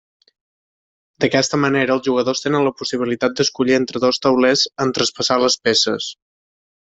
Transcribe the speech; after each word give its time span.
D'aquesta 1.23 1.59
manera 1.65 1.93
els 1.97 2.07
jugadors 2.07 2.41
tenen 2.45 2.65
la 2.69 2.71
possibilitat 2.79 3.37
d'escollir 3.41 3.77
entre 3.81 4.03
dos 4.05 4.21
taulers 4.25 4.63
en 4.87 4.95
traspassar 4.99 5.41
les 5.45 5.59
peces. 5.69 6.09